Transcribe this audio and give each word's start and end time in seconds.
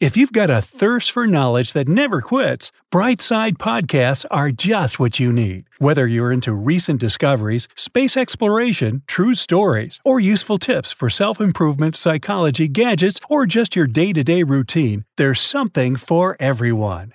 If 0.00 0.16
you've 0.16 0.32
got 0.32 0.50
a 0.50 0.60
thirst 0.60 1.12
for 1.12 1.24
knowledge 1.24 1.72
that 1.72 1.86
never 1.86 2.20
quits, 2.20 2.72
Brightside 2.92 3.58
Podcasts 3.58 4.24
are 4.28 4.50
just 4.50 4.98
what 4.98 5.20
you 5.20 5.32
need. 5.32 5.66
Whether 5.78 6.04
you're 6.08 6.32
into 6.32 6.52
recent 6.52 6.98
discoveries, 6.98 7.68
space 7.76 8.16
exploration, 8.16 9.02
true 9.06 9.34
stories, 9.34 10.00
or 10.04 10.18
useful 10.18 10.58
tips 10.58 10.90
for 10.90 11.08
self 11.08 11.40
improvement, 11.40 11.94
psychology, 11.94 12.66
gadgets, 12.66 13.20
or 13.30 13.46
just 13.46 13.76
your 13.76 13.86
day 13.86 14.12
to 14.12 14.24
day 14.24 14.42
routine, 14.42 15.04
there's 15.16 15.40
something 15.40 15.94
for 15.94 16.36
everyone. 16.40 17.14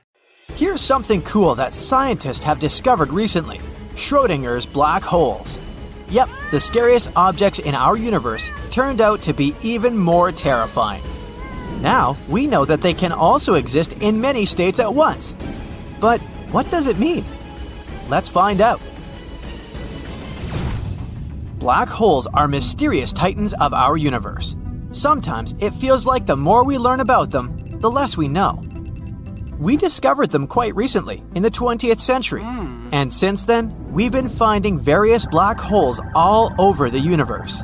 Here's 0.54 0.82
something 0.82 1.22
cool 1.24 1.56
that 1.56 1.76
scientists 1.76 2.46
have 2.46 2.60
discovered 2.60 3.10
recently 3.10 3.60
Schrodinger's 3.96 4.66
black 4.66 5.04
holes. 5.04 5.60
Yep, 6.12 6.30
the 6.50 6.62
scariest 6.62 7.12
objects 7.18 7.60
in 7.60 7.76
our 7.76 7.98
universe 7.98 8.50
turned 8.72 9.02
out 9.02 9.22
to 9.24 9.34
be 9.34 9.54
even 9.62 9.98
more 9.98 10.32
terrifying. 10.32 11.04
Now, 11.82 12.18
we 12.28 12.46
know 12.48 12.66
that 12.66 12.82
they 12.82 12.94
can 12.94 13.12
also 13.12 13.54
exist 13.54 13.94
in 14.02 14.20
many 14.20 14.46
states 14.46 14.80
at 14.80 14.94
once. 14.94 15.36
But 16.00 16.22
what 16.52 16.70
does 16.70 16.88
it 16.88 17.00
mean? 17.00 17.24
Let's 18.10 18.28
find 18.30 18.60
out. 18.60 18.82
Black 21.60 21.90
holes 21.90 22.28
are 22.28 22.48
mysterious 22.48 23.14
titans 23.14 23.54
of 23.54 23.74
our 23.74 23.98
universe. 23.98 24.56
Sometimes 24.92 25.54
it 25.60 25.76
feels 25.76 26.06
like 26.06 26.26
the 26.26 26.38
more 26.38 26.66
we 26.66 26.78
learn 26.78 27.00
about 27.00 27.32
them, 27.32 27.56
the 27.80 27.92
less 27.92 28.18
we 28.18 28.28
know. 28.28 28.62
We 29.60 29.76
discovered 29.76 30.32
them 30.32 30.48
quite 30.48 30.76
recently, 30.76 31.22
in 31.36 31.44
the 31.44 31.52
20th 31.52 32.00
century, 32.00 32.44
hmm. 32.44 32.90
and 32.94 33.14
since 33.14 33.44
then, 33.44 33.92
we've 33.92 34.12
been 34.12 34.30
finding 34.30 34.80
various 34.80 35.26
black 35.26 35.60
holes 35.60 36.02
all 36.16 36.56
over 36.58 36.90
the 36.90 37.00
universe. 37.00 37.62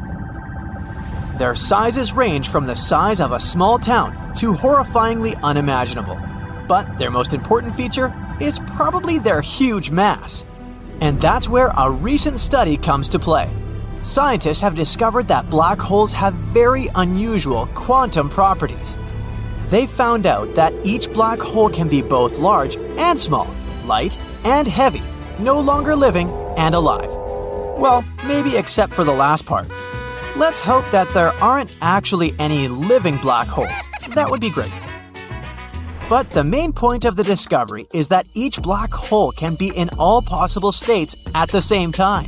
Their 1.38 1.53
sizes 1.53 2.14
range 2.14 2.47
from 2.47 2.64
the 2.64 2.78
size 2.78 3.19
of 3.19 3.33
a 3.33 3.41
small 3.41 3.78
town 3.78 4.36
to 4.38 4.53
horrifyingly 4.53 5.36
unimaginable. 5.44 6.17
But 6.66 6.97
their 6.97 7.11
most 7.11 7.33
important 7.33 7.75
feature 7.75 8.14
is 8.39 8.59
probably 8.59 9.19
their 9.19 9.42
huge 9.42 9.92
mass. 9.92 10.45
And 11.02 11.19
that's 11.19 11.50
where 11.50 11.73
a 11.75 11.92
recent 11.92 12.39
study 12.39 12.77
comes 12.77 13.10
to 13.10 13.20
play. 13.20 13.49
Scientists 14.02 14.61
have 14.61 14.76
discovered 14.76 15.27
that 15.27 15.49
black 15.49 15.77
holes 15.77 16.14
have 16.14 16.33
very 16.33 16.87
unusual 16.95 17.67
quantum 17.73 18.30
properties. 18.30 18.95
They 19.67 19.87
found 19.87 20.26
out 20.26 20.55
that 20.55 20.73
each 20.86 21.11
black 21.11 21.39
hole 21.39 21.70
can 21.70 21.89
be 21.89 22.02
both 22.02 22.39
large 22.39 22.77
and 22.77 23.20
small, 23.20 23.48
light 23.83 24.17
and 24.45 24.65
heavy, 24.67 25.02
no 25.39 25.60
longer 25.60 25.98
living 25.98 26.30
and 26.55 26.76
alive. 26.76 27.10
Well, 27.77 28.05
maybe 28.26 28.55
except 28.55 28.93
for 28.93 29.04
the 29.04 29.11
last 29.11 29.45
part. 29.45 29.70
Let's 30.38 30.60
hope 30.60 30.84
that 30.92 31.08
there 31.14 31.32
aren't 31.42 31.73
actually 31.82 32.34
any 32.40 32.68
living 32.68 33.16
black 33.20 33.48
holes. 33.48 33.72
That 34.16 34.30
would 34.30 34.42
be 34.42 34.50
great. 34.50 34.73
But 36.10 36.30
the 36.32 36.44
main 36.44 36.73
point 36.73 37.06
of 37.06 37.16
the 37.16 37.23
discovery 37.23 37.86
is 37.94 38.10
that 38.10 38.28
each 38.34 38.62
black 38.62 38.92
hole 38.92 39.32
can 39.32 39.56
be 39.56 39.70
in 39.70 39.90
all 39.98 40.22
possible 40.22 40.73
states 40.73 41.16
at 41.34 41.50
the 41.52 41.62
same 41.62 41.94
time. 41.94 42.28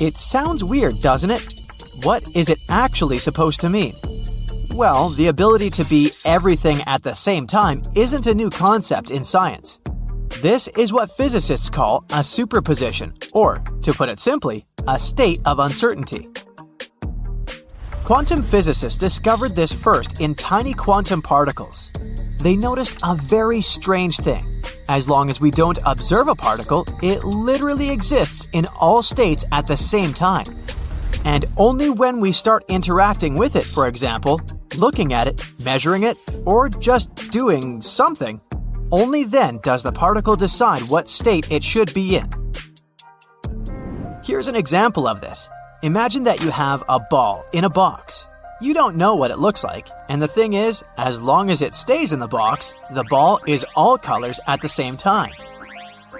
It 0.00 0.16
sounds 0.16 0.64
weird, 0.64 1.00
doesn't 1.02 1.30
it? 1.30 1.54
What 2.02 2.26
is 2.34 2.48
it 2.48 2.58
actually 2.68 3.20
supposed 3.20 3.60
to 3.60 3.70
mean? 3.70 3.94
Well, 4.74 5.10
the 5.10 5.28
ability 5.28 5.70
to 5.70 5.84
be 5.84 6.10
everything 6.24 6.82
at 6.88 7.04
the 7.04 7.14
same 7.14 7.46
time 7.46 7.82
isn't 7.94 8.26
a 8.26 8.34
new 8.34 8.50
concept 8.50 9.12
in 9.12 9.22
science. 9.22 9.78
This 10.42 10.66
is 10.76 10.92
what 10.92 11.12
physicists 11.12 11.70
call 11.70 12.04
a 12.10 12.24
superposition, 12.24 13.14
or, 13.34 13.62
to 13.82 13.92
put 13.92 14.08
it 14.08 14.18
simply, 14.18 14.66
a 14.88 14.98
state 14.98 15.40
of 15.44 15.60
uncertainty. 15.60 16.28
Quantum 18.10 18.42
physicists 18.42 18.98
discovered 18.98 19.54
this 19.54 19.72
first 19.72 20.20
in 20.20 20.34
tiny 20.34 20.74
quantum 20.74 21.22
particles. 21.22 21.92
They 22.38 22.56
noticed 22.56 22.98
a 23.04 23.14
very 23.14 23.60
strange 23.60 24.16
thing. 24.16 24.64
As 24.88 25.08
long 25.08 25.30
as 25.30 25.40
we 25.40 25.52
don't 25.52 25.78
observe 25.86 26.26
a 26.26 26.34
particle, 26.34 26.84
it 27.04 27.22
literally 27.22 27.88
exists 27.88 28.48
in 28.52 28.66
all 28.80 29.04
states 29.04 29.44
at 29.52 29.68
the 29.68 29.76
same 29.76 30.12
time. 30.12 30.44
And 31.24 31.44
only 31.56 31.88
when 31.88 32.18
we 32.18 32.32
start 32.32 32.64
interacting 32.66 33.36
with 33.36 33.54
it, 33.54 33.64
for 33.64 33.86
example, 33.86 34.40
looking 34.74 35.12
at 35.12 35.28
it, 35.28 35.46
measuring 35.62 36.02
it, 36.02 36.16
or 36.44 36.68
just 36.68 37.14
doing 37.30 37.80
something, 37.80 38.40
only 38.90 39.22
then 39.22 39.60
does 39.62 39.84
the 39.84 39.92
particle 39.92 40.34
decide 40.34 40.82
what 40.88 41.08
state 41.08 41.48
it 41.52 41.62
should 41.62 41.94
be 41.94 42.16
in. 42.16 42.28
Here's 44.24 44.48
an 44.48 44.56
example 44.56 45.06
of 45.06 45.20
this. 45.20 45.48
Imagine 45.82 46.24
that 46.24 46.44
you 46.44 46.50
have 46.50 46.84
a 46.90 47.00
ball 47.00 47.42
in 47.52 47.64
a 47.64 47.70
box. 47.70 48.26
You 48.60 48.74
don't 48.74 48.96
know 48.96 49.14
what 49.14 49.30
it 49.30 49.38
looks 49.38 49.64
like, 49.64 49.88
and 50.10 50.20
the 50.20 50.28
thing 50.28 50.52
is, 50.52 50.84
as 50.98 51.22
long 51.22 51.48
as 51.48 51.62
it 51.62 51.72
stays 51.72 52.12
in 52.12 52.18
the 52.18 52.28
box, 52.28 52.74
the 52.90 53.04
ball 53.04 53.40
is 53.46 53.64
all 53.74 53.96
colors 53.96 54.38
at 54.46 54.60
the 54.60 54.68
same 54.68 54.98
time. 54.98 55.32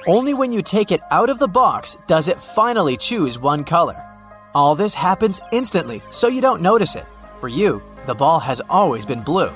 Only 0.06 0.32
when 0.32 0.50
you 0.50 0.62
take 0.62 0.90
it 0.90 1.02
out 1.10 1.28
of 1.28 1.38
the 1.38 1.46
box 1.46 1.98
does 2.06 2.28
it 2.28 2.38
finally 2.38 2.96
choose 2.96 3.38
one 3.38 3.64
color. 3.64 4.02
All 4.54 4.74
this 4.74 4.94
happens 4.94 5.42
instantly, 5.52 6.00
so 6.10 6.26
you 6.26 6.40
don't 6.40 6.62
notice 6.62 6.96
it. 6.96 7.04
For 7.40 7.48
you, 7.48 7.82
the 8.06 8.14
ball 8.14 8.40
has 8.40 8.62
always 8.70 9.04
been 9.04 9.20
blue. 9.20 9.50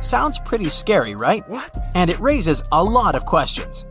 Sounds 0.00 0.38
pretty 0.38 0.68
scary, 0.68 1.16
right? 1.16 1.42
What? 1.48 1.76
And 1.96 2.08
it 2.08 2.20
raises 2.20 2.62
a 2.70 2.84
lot 2.84 3.16
of 3.16 3.26
questions. 3.26 3.84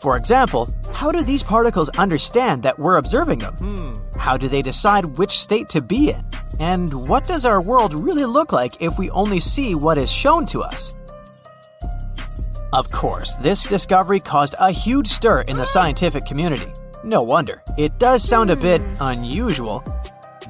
For 0.00 0.16
example, 0.16 0.68
how 0.92 1.10
do 1.10 1.22
these 1.22 1.42
particles 1.42 1.88
understand 1.90 2.62
that 2.62 2.78
we're 2.78 2.96
observing 2.96 3.40
them? 3.40 3.54
Hmm. 3.54 4.18
How 4.18 4.36
do 4.36 4.48
they 4.48 4.62
decide 4.62 5.18
which 5.18 5.38
state 5.38 5.68
to 5.70 5.80
be 5.80 6.10
in? 6.10 6.24
And 6.60 7.08
what 7.08 7.26
does 7.26 7.44
our 7.46 7.62
world 7.62 7.94
really 7.94 8.24
look 8.24 8.52
like 8.52 8.80
if 8.82 8.98
we 8.98 9.10
only 9.10 9.40
see 9.40 9.74
what 9.74 9.98
is 9.98 10.10
shown 10.10 10.46
to 10.46 10.62
us? 10.62 10.94
Of 12.72 12.90
course, 12.90 13.36
this 13.36 13.64
discovery 13.64 14.20
caused 14.20 14.54
a 14.58 14.70
huge 14.70 15.06
stir 15.06 15.42
in 15.42 15.56
the 15.56 15.66
scientific 15.66 16.26
community. 16.26 16.72
No 17.04 17.22
wonder, 17.22 17.62
it 17.78 17.98
does 17.98 18.22
sound 18.22 18.50
a 18.50 18.56
bit 18.56 18.80
hmm. 18.80 18.94
unusual. 19.00 19.82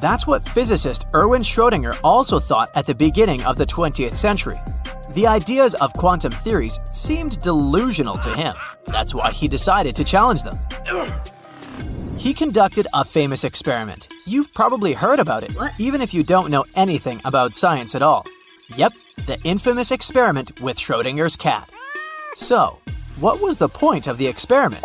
That's 0.01 0.27
what 0.27 0.47
physicist 0.49 1.07
Erwin 1.15 1.43
Schrödinger 1.43 1.99
also 2.03 2.39
thought 2.39 2.69
at 2.75 2.87
the 2.87 2.95
beginning 2.95 3.43
of 3.45 3.57
the 3.57 3.67
20th 3.67 4.17
century. 4.17 4.59
The 5.15 5.27
ideas 5.27 5.75
of 5.75 5.93
quantum 5.95 6.33
theories 6.33 6.81
seemed 6.93 7.41
delusional 7.41 8.17
to 8.19 8.35
him. 8.35 8.55
That's 8.87 9.15
why 9.15 9.31
he 9.31 9.49
decided 9.49 9.97
to 9.97 10.05
challenge 10.05 10.43
them. 10.43 10.57
He 12.17 12.33
conducted 12.35 12.87
a 12.93 13.05
famous 13.05 13.45
experiment. 13.45 14.09
You've 14.27 14.53
probably 14.55 14.93
heard 14.93 15.21
about 15.21 15.43
it, 15.43 15.55
even 15.79 16.01
if 16.01 16.15
you 16.15 16.23
don't 16.23 16.51
know 16.51 16.65
anything 16.75 17.21
about 17.25 17.55
science 17.55 17.95
at 17.95 18.03
all. 18.03 18.27
Yep, 18.77 18.95
the 19.27 19.39
infamous 19.45 19.91
experiment 19.91 20.61
with 20.61 20.77
Schrodinger's 20.77 21.37
cat. 21.37 21.71
So, 22.35 22.79
what 23.21 23.41
was 23.41 23.59
the 23.59 23.69
point 23.69 24.07
of 24.07 24.19
the 24.19 24.27
experiment? 24.27 24.85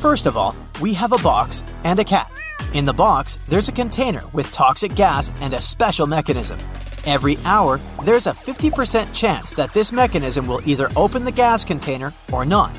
First 0.00 0.26
of 0.26 0.36
all, 0.36 0.56
we 0.80 0.94
have 0.94 1.12
a 1.12 1.18
box 1.18 1.62
and 1.84 1.98
a 1.98 2.04
cat. 2.04 2.41
In 2.74 2.84
the 2.86 2.92
box, 2.92 3.36
there's 3.48 3.68
a 3.68 3.72
container 3.72 4.22
with 4.32 4.50
toxic 4.52 4.94
gas 4.94 5.32
and 5.40 5.54
a 5.54 5.60
special 5.60 6.06
mechanism. 6.06 6.58
Every 7.04 7.36
hour, 7.44 7.80
there's 8.04 8.26
a 8.26 8.32
50% 8.32 9.12
chance 9.14 9.50
that 9.50 9.74
this 9.74 9.92
mechanism 9.92 10.46
will 10.46 10.66
either 10.66 10.88
open 10.96 11.24
the 11.24 11.32
gas 11.32 11.64
container 11.64 12.12
or 12.32 12.44
not. 12.46 12.70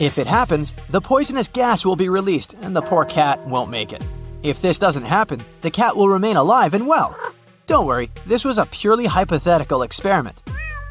If 0.00 0.18
it 0.18 0.26
happens, 0.26 0.74
the 0.90 1.00
poisonous 1.00 1.48
gas 1.48 1.86
will 1.86 1.96
be 1.96 2.08
released 2.08 2.54
and 2.60 2.74
the 2.74 2.82
poor 2.82 3.04
cat 3.04 3.46
won't 3.46 3.70
make 3.70 3.92
it. 3.92 4.02
If 4.42 4.60
this 4.60 4.78
doesn't 4.78 5.04
happen, 5.04 5.42
the 5.62 5.70
cat 5.70 5.96
will 5.96 6.08
remain 6.08 6.36
alive 6.36 6.74
and 6.74 6.86
well. 6.86 7.16
Don't 7.66 7.86
worry, 7.86 8.10
this 8.26 8.44
was 8.44 8.58
a 8.58 8.66
purely 8.66 9.06
hypothetical 9.06 9.82
experiment. 9.82 10.42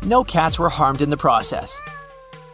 No 0.02 0.24
cats 0.24 0.58
were 0.58 0.70
harmed 0.70 1.02
in 1.02 1.12
the 1.12 1.18
process. 1.18 1.80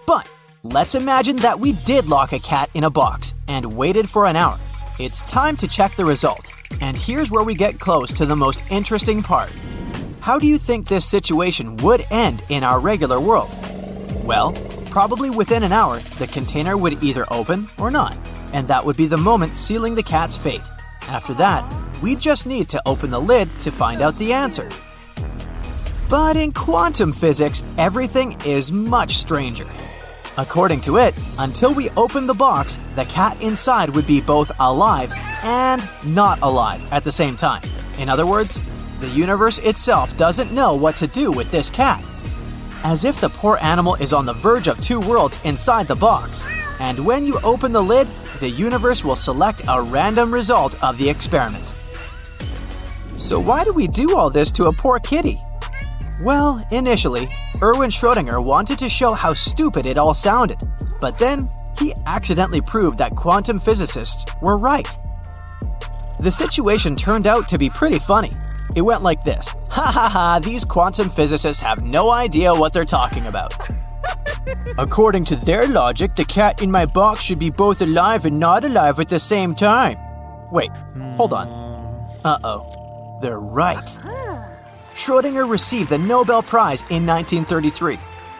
But 0.05 0.27
let's 0.63 0.95
imagine 0.95 1.37
that 1.37 1.59
we 1.59 1.71
did 1.71 2.07
lock 2.07 2.33
a 2.33 2.39
cat 2.39 2.69
in 2.73 2.83
a 2.83 2.89
box 2.89 3.33
and 3.47 3.73
waited 3.73 4.09
for 4.09 4.25
an 4.25 4.35
hour. 4.35 4.59
It's 4.99 5.21
time 5.21 5.55
to 5.57 5.67
check 5.67 5.95
the 5.95 6.03
result. 6.03 6.51
And 6.81 6.97
here's 6.97 7.31
where 7.31 7.45
we 7.45 7.55
get 7.55 7.79
close 7.79 8.11
to 8.15 8.25
the 8.25 8.35
most 8.35 8.61
interesting 8.69 9.23
part. 9.23 9.49
How 10.19 10.37
do 10.37 10.45
you 10.45 10.57
think 10.57 10.89
this 10.89 11.05
situation 11.05 11.77
would 11.77 12.05
end 12.11 12.43
in 12.49 12.65
our 12.65 12.81
regular 12.81 13.17
world? 13.17 13.49
Well, 14.25 14.51
probably 14.89 15.29
within 15.29 15.63
an 15.63 15.71
hour, 15.71 15.99
the 16.17 16.27
container 16.27 16.75
would 16.75 17.01
either 17.01 17.25
open 17.31 17.69
or 17.77 17.91
not, 17.91 18.17
and 18.51 18.67
that 18.67 18.85
would 18.85 18.97
be 18.97 19.05
the 19.05 19.15
moment 19.15 19.55
sealing 19.55 19.95
the 19.95 20.03
cat's 20.03 20.35
fate. 20.35 20.67
After 21.03 21.33
that, 21.35 21.63
we 22.01 22.17
just 22.17 22.45
need 22.45 22.67
to 22.67 22.81
open 22.85 23.09
the 23.09 23.21
lid 23.21 23.47
to 23.61 23.71
find 23.71 24.01
out 24.01 24.17
the 24.17 24.33
answer. 24.33 24.69
But 26.09 26.35
in 26.35 26.51
quantum 26.51 27.13
physics, 27.13 27.63
everything 27.77 28.35
is 28.45 28.69
much 28.69 29.15
stranger. 29.15 29.65
According 30.39 30.79
to 30.81 30.95
it, 30.95 31.13
until 31.37 31.73
we 31.73 31.89
open 31.97 32.25
the 32.25 32.33
box, 32.33 32.79
the 32.95 33.03
cat 33.03 33.43
inside 33.43 33.89
would 33.89 34.07
be 34.07 34.21
both 34.21 34.49
alive 34.61 35.11
and 35.43 35.83
not 36.05 36.39
alive 36.41 36.81
at 36.93 37.03
the 37.03 37.11
same 37.11 37.35
time. 37.35 37.61
In 37.97 38.07
other 38.07 38.25
words, 38.25 38.61
the 39.01 39.09
universe 39.09 39.57
itself 39.57 40.15
doesn't 40.15 40.53
know 40.53 40.75
what 40.75 40.95
to 40.95 41.07
do 41.07 41.29
with 41.29 41.51
this 41.51 41.69
cat. 41.69 42.01
As 42.85 43.03
if 43.03 43.19
the 43.19 43.27
poor 43.27 43.57
animal 43.61 43.95
is 43.95 44.13
on 44.13 44.25
the 44.25 44.31
verge 44.31 44.69
of 44.69 44.79
two 44.79 45.01
worlds 45.01 45.37
inside 45.43 45.89
the 45.89 45.95
box. 45.95 46.45
And 46.79 47.05
when 47.05 47.25
you 47.25 47.37
open 47.43 47.73
the 47.73 47.83
lid, 47.83 48.07
the 48.39 48.49
universe 48.49 49.03
will 49.03 49.17
select 49.17 49.63
a 49.67 49.81
random 49.81 50.33
result 50.33 50.81
of 50.81 50.97
the 50.97 51.09
experiment. 51.09 51.73
So, 53.17 53.41
why 53.41 53.65
do 53.65 53.73
we 53.73 53.87
do 53.87 54.15
all 54.15 54.29
this 54.29 54.53
to 54.53 54.67
a 54.67 54.71
poor 54.71 54.99
kitty? 54.99 55.37
Well, 56.21 56.65
initially, 56.71 57.29
Erwin 57.61 57.89
Schrödinger 57.89 58.43
wanted 58.43 58.79
to 58.79 58.89
show 58.89 59.13
how 59.13 59.33
stupid 59.33 59.85
it 59.85 59.97
all 59.97 60.13
sounded, 60.13 60.57
but 60.99 61.17
then 61.17 61.47
he 61.77 61.93
accidentally 62.05 62.61
proved 62.61 62.97
that 62.97 63.15
quantum 63.15 63.59
physicists 63.59 64.25
were 64.41 64.57
right. 64.57 64.87
The 66.19 66.31
situation 66.31 66.97
turned 66.97 67.25
out 67.25 67.47
to 67.49 67.57
be 67.57 67.69
pretty 67.69 67.99
funny. 67.99 68.33
It 68.75 68.81
went 68.81 69.01
like 69.01 69.23
this 69.23 69.47
Ha 69.69 69.91
ha 69.91 70.09
ha, 70.09 70.39
these 70.39 70.65
quantum 70.65 71.09
physicists 71.09 71.61
have 71.61 71.83
no 71.83 72.11
idea 72.11 72.53
what 72.53 72.73
they're 72.73 72.85
talking 72.85 73.27
about. 73.27 73.53
According 74.77 75.23
to 75.25 75.35
their 75.37 75.67
logic, 75.67 76.15
the 76.15 76.25
cat 76.25 76.61
in 76.61 76.69
my 76.69 76.85
box 76.85 77.23
should 77.23 77.39
be 77.39 77.49
both 77.49 77.81
alive 77.81 78.25
and 78.25 78.39
not 78.39 78.65
alive 78.65 78.99
at 78.99 79.07
the 79.07 79.19
same 79.19 79.55
time. 79.55 79.97
Wait, 80.51 80.71
hold 81.15 81.33
on. 81.33 81.47
Uh 82.25 82.39
oh. 82.43 83.19
They're 83.21 83.39
right. 83.39 83.97
Schrödinger 84.99 85.49
received 85.49 85.89
the 85.89 85.97
Nobel 85.97 86.43
Prize 86.43 86.81
in 86.89 87.05
1933, 87.05 87.97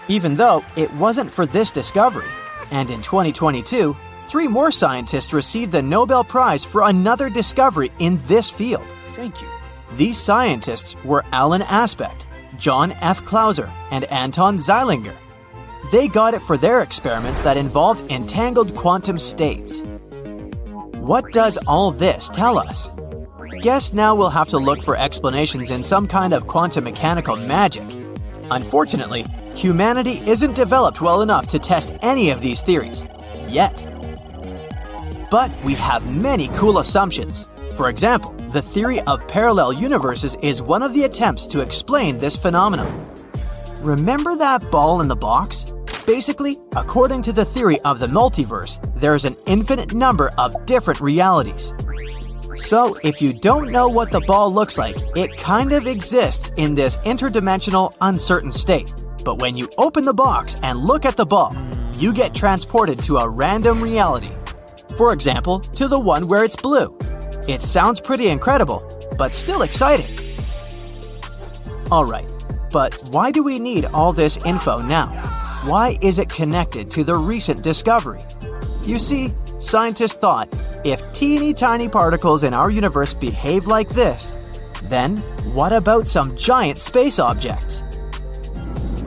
even 0.10 0.36
though 0.36 0.62
it 0.76 0.94
wasn't 0.96 1.32
for 1.32 1.46
this 1.46 1.72
discovery. 1.72 2.28
And 2.70 2.90
in 2.90 3.02
2022, 3.02 3.96
three 4.28 4.48
more 4.50 4.70
scientists 4.70 5.32
received 5.32 5.72
the 5.72 5.82
Nobel 5.82 6.22
Prize 6.26 6.66
for 6.66 6.82
another 6.84 7.30
discovery 7.30 7.94
in 8.00 8.20
this 8.28 8.50
field. 8.50 8.86
Thank 9.12 9.42
you. 9.42 9.48
These 9.96 10.18
scientists 10.18 10.98
were 11.06 11.24
Alain 11.32 11.62
Aspect, 11.62 12.28
John 12.58 12.92
F. 13.00 13.24
Clauser, 13.24 13.72
and 13.90 14.04
Anton 14.12 14.58
Zeilinger. 14.58 15.16
They 15.94 16.10
got 16.10 16.34
it 16.34 16.42
for 16.42 16.58
their 16.58 16.82
experiments 16.82 17.40
that 17.42 17.56
involved 17.56 18.12
entangled 18.12 18.76
quantum 18.76 19.18
states. 19.18 19.82
What 20.98 21.32
does 21.32 21.58
all 21.66 21.92
this 21.92 22.28
tell 22.28 22.60
us? 22.60 22.92
Guess 23.62 23.92
now 23.92 24.16
we'll 24.16 24.30
have 24.30 24.48
to 24.50 24.58
look 24.58 24.82
for 24.82 24.96
explanations 24.96 25.70
in 25.70 25.84
some 25.84 26.08
kind 26.08 26.34
of 26.34 26.48
quantum 26.48 26.86
mechanical 26.86 27.36
magic. 27.36 27.84
Unfortunately, 28.52 29.26
humanity 29.54 30.22
isn't 30.26 30.56
developed 30.56 31.02
well 31.02 31.22
enough 31.22 31.48
to 31.48 31.60
test 31.60 31.94
any 32.02 32.30
of 32.30 32.40
these 32.40 32.62
theories. 32.62 33.04
Yet. 33.50 33.86
But 35.30 35.54
we 35.66 35.74
have 35.74 36.10
many 36.10 36.48
cool 36.50 36.80
assumptions. 36.80 37.48
For 37.76 37.90
example, 37.90 38.32
the 38.54 38.62
theory 38.62 39.02
of 39.02 39.28
parallel 39.28 39.74
universes 39.74 40.36
is 40.42 40.62
one 40.62 40.82
of 40.82 40.94
the 40.94 41.04
attempts 41.04 41.46
to 41.48 41.60
explain 41.60 42.18
this 42.18 42.38
phenomenon. 42.38 43.10
Remember 43.82 44.38
that 44.38 44.72
ball 44.72 45.02
in 45.02 45.10
the 45.10 45.18
box? 45.18 45.74
Basically, 46.08 46.58
according 46.78 47.24
to 47.24 47.34
the 47.34 47.46
theory 47.46 47.80
of 47.82 48.00
the 48.00 48.08
multiverse, 48.08 48.80
there's 48.96 49.26
an 49.26 49.36
infinite 49.48 49.94
number 49.94 50.32
of 50.38 50.66
different 50.66 51.02
realities. 51.02 51.74
So, 52.56 52.98
if 53.04 53.22
you 53.22 53.32
don't 53.32 53.72
know 53.72 53.88
what 53.88 54.10
the 54.10 54.22
ball 54.22 54.52
looks 54.52 54.78
like, 54.78 54.98
it 55.16 55.38
kind 55.38 55.72
of 55.72 55.86
exists 55.86 56.52
in 56.58 56.74
this 56.74 56.98
interdimensional, 56.98 57.96
uncertain 58.02 58.52
state. 58.52 58.92
But 59.24 59.40
when 59.40 59.56
you 59.56 59.70
open 59.78 60.04
the 60.04 60.16
box 60.16 60.56
and 60.64 60.80
look 60.80 61.06
at 61.06 61.16
the 61.16 61.26
ball, 61.26 61.56
you 61.98 62.12
get 62.12 62.34
transported 62.34 63.04
to 63.04 63.18
a 63.18 63.30
random 63.30 63.82
reality. 63.82 64.32
For 64.98 65.14
example, 65.14 65.60
to 65.60 65.88
the 65.88 66.00
one 66.00 66.28
where 66.28 66.44
it's 66.44 66.56
blue. 66.56 66.98
It 67.48 67.62
sounds 67.62 68.02
pretty 68.02 68.30
incredible, 68.30 68.84
but 69.16 69.36
still 69.36 69.62
exciting. 69.62 70.18
Alright, 71.92 72.34
but 72.72 73.00
why 73.12 73.30
do 73.32 73.44
we 73.44 73.60
need 73.60 73.86
all 73.86 74.12
this 74.12 74.44
info 74.44 74.82
now? 74.82 75.08
Why 75.66 75.98
is 76.02 76.18
it 76.18 76.30
connected 76.30 76.90
to 76.92 77.04
the 77.04 77.16
recent 77.16 77.62
discovery? 77.62 78.22
You 78.84 78.98
see, 78.98 79.34
scientists 79.60 80.16
thought 80.16 80.52
if 80.84 81.02
teeny 81.12 81.54
tiny 81.54 81.90
particles 81.90 82.44
in 82.44 82.54
our 82.54 82.70
universe 82.70 83.14
behave 83.14 83.68
like 83.68 83.90
this, 83.90 84.38
then 84.84 85.18
what 85.54 85.74
about 85.74 86.08
some 86.08 86.36
giant 86.36 86.78
space 86.78 87.20
objects? 87.20 87.84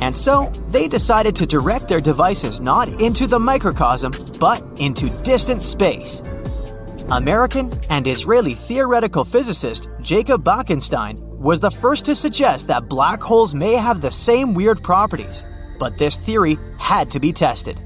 And 0.01 0.15
so, 0.15 0.51
they 0.69 0.89
decided 0.89 1.37
to 1.37 1.47
direct 1.47 1.89
their 1.89 2.01
devices 2.01 2.61
not 2.61 3.01
into 3.01 3.27
the 3.27 3.39
microcosm, 3.39 4.13
but 4.41 4.65
into 4.81 5.09
distant 5.23 5.63
space. 5.63 6.23
American 7.11 7.71
and 7.89 8.07
Israeli 8.07 8.55
theoretical 8.55 9.25
physicist 9.25 9.89
Jacob 10.01 10.43
Bekenstein 10.43 11.19
was 11.39 11.61
the 11.61 11.71
first 11.71 12.05
to 12.07 12.15
suggest 12.15 12.67
that 12.67 12.89
black 12.89 13.23
holes 13.23 13.55
may 13.55 13.73
have 13.73 14.01
the 14.01 14.11
same 14.11 14.55
weird 14.55 14.83
properties, 14.83 15.45
but 15.79 15.99
this 15.99 16.17
theory 16.17 16.59
had 16.79 17.11
to 17.11 17.21
be 17.21 17.33
tested. 17.33 17.81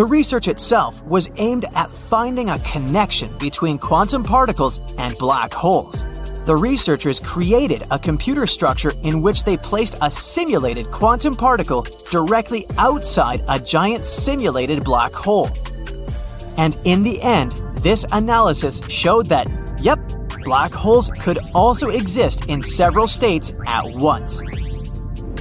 The 0.00 0.06
research 0.06 0.48
itself 0.48 1.04
was 1.04 1.30
aimed 1.36 1.66
at 1.74 1.90
finding 1.90 2.48
a 2.48 2.58
connection 2.60 3.36
between 3.36 3.76
quantum 3.76 4.22
particles 4.22 4.80
and 4.96 5.14
black 5.18 5.52
holes. 5.52 6.06
The 6.46 6.56
researchers 6.56 7.20
created 7.20 7.82
a 7.90 7.98
computer 7.98 8.46
structure 8.46 8.94
in 9.02 9.20
which 9.20 9.44
they 9.44 9.58
placed 9.58 9.98
a 10.00 10.10
simulated 10.10 10.90
quantum 10.90 11.36
particle 11.36 11.84
directly 12.10 12.64
outside 12.78 13.44
a 13.46 13.60
giant 13.60 14.06
simulated 14.06 14.84
black 14.84 15.12
hole. 15.12 15.50
And 16.56 16.78
in 16.84 17.02
the 17.02 17.20
end, 17.20 17.52
this 17.82 18.06
analysis 18.10 18.80
showed 18.88 19.26
that, 19.26 19.52
yep, 19.82 20.00
black 20.46 20.72
holes 20.72 21.10
could 21.20 21.40
also 21.54 21.90
exist 21.90 22.46
in 22.46 22.62
several 22.62 23.06
states 23.06 23.52
at 23.66 23.92
once. 23.96 24.40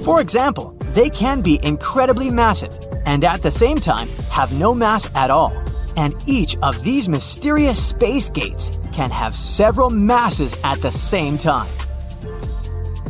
For 0.04 0.20
example, 0.20 0.76
they 0.90 1.10
can 1.10 1.40
be 1.40 1.62
incredibly 1.64 2.30
massive 2.30 2.89
and 3.10 3.24
at 3.24 3.42
the 3.42 3.50
same 3.50 3.80
time 3.80 4.08
have 4.30 4.54
no 4.54 4.76
mass 4.76 5.10
at 5.16 5.32
all. 5.32 5.52
And 5.98 6.14
each 6.28 6.56
of 6.58 6.84
these 6.84 7.10
mysterious 7.10 7.84
space 7.84 8.30
gates 8.30 8.78
can 8.94 9.10
have 9.10 9.36
several 9.36 9.90
masses 9.90 10.56
at 10.64 10.80
the 10.82 10.92
same 10.92 11.40
time. 11.40 11.68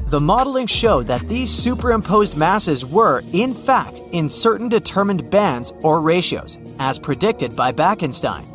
The 0.08 0.22
modeling 0.22 0.68
showed 0.68 1.08
that 1.08 1.27
these 1.27 1.51
superimposed 1.51 2.38
masses 2.38 2.86
were, 2.86 3.24
in 3.34 3.53
fact, 3.53 4.01
in 4.13 4.29
certain 4.29 4.70
determined 4.70 5.29
bands 5.29 5.74
or 5.84 6.00
ratios, 6.00 6.58
as 6.79 6.98
predicted 6.98 7.53
by 7.53 7.74
Bekenstein, 7.74 8.46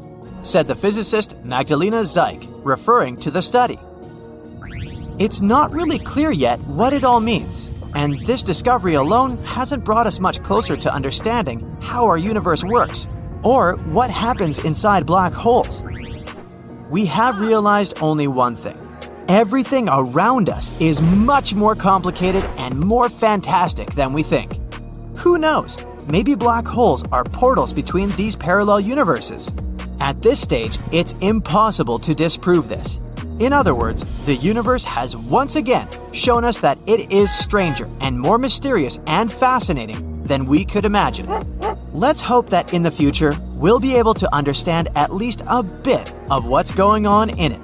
said 0.45 0.67
the 0.67 0.75
physicist 0.75 1.37
Magdalena 1.45 2.01
Zych, 2.01 2.49
referring 2.65 3.17
to 3.17 3.31
the 3.31 3.43
study. 3.43 3.79
It's 5.19 5.43
not 5.43 5.75
really 5.75 5.99
clear 5.99 6.33
yet 6.33 6.59
what 6.61 6.95
it 6.95 7.05
all 7.05 7.21
means, 7.21 7.69
and 7.95 8.19
this 8.27 8.43
discovery 8.43 8.95
alone 8.95 9.39
hasn't 9.45 9.85
brought 9.85 10.07
us 10.07 10.21
much 10.21 10.43
closer 10.43 10.77
to 10.77 10.93
understanding 10.93 11.77
how 11.83 12.05
our 12.07 12.19
universe 12.19 12.65
works, 12.65 13.07
or 13.43 13.77
what 13.93 14.11
happens 14.11 14.59
inside 14.59 15.07
black 15.07 15.33
holes. 15.33 15.85
We 16.91 17.07
have 17.07 17.41
realized 17.41 17.99
only 18.01 18.27
one 18.27 18.57
thing 18.57 18.79
everything 19.29 19.89
around 19.91 20.49
us 20.49 20.79
is 20.81 21.01
much 21.01 21.55
more 21.55 21.75
complicated 21.75 22.45
and 22.59 22.79
more 22.79 23.09
fantastic 23.09 23.91
than 23.93 24.13
we 24.13 24.23
think. 24.23 24.53
Who 25.19 25.39
knows? 25.39 25.85
Maybe 26.09 26.35
black 26.35 26.67
holes 26.67 27.09
are 27.11 27.25
portals 27.25 27.73
between 27.73 28.11
these 28.11 28.37
parallel 28.37 28.81
universes. 28.81 29.51
At 30.01 30.21
this 30.21 30.41
stage, 30.41 30.79
it's 30.93 31.13
impossible 31.21 31.99
to 32.01 32.15
disprove 32.15 32.69
this. 32.69 33.01
In 33.41 33.53
other 33.53 33.75
words, 33.75 34.05
the 34.27 34.37
universe 34.37 34.85
has 34.85 35.17
once 35.17 35.57
again 35.57 35.89
shown 36.13 36.45
us 36.45 36.61
that 36.61 36.81
it 36.87 37.13
is 37.13 37.33
stranger 37.33 37.87
and 38.01 38.19
more 38.19 38.39
mysterious 38.39 39.01
and 39.09 39.31
fascinating 39.31 40.23
than 40.23 40.47
we 40.47 40.65
could 40.65 40.85
imagine. 40.85 41.27
Let's 41.93 42.21
hope 42.21 42.51
that 42.51 42.73
in 42.73 42.85
the 42.85 42.93
future, 42.93 43.35
we'll 43.57 43.81
be 43.81 43.97
able 43.97 44.15
to 44.15 44.33
understand 44.33 44.89
at 44.95 45.13
least 45.13 45.43
a 45.49 45.65
bit 45.65 46.15
of 46.31 46.47
what's 46.47 46.71
going 46.71 47.09
on 47.09 47.31
in 47.31 47.53
it. 47.53 47.61